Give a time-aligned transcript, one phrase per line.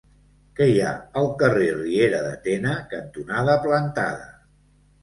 [0.59, 4.31] Què hi ha al carrer Riera de Tena cantonada Plantada?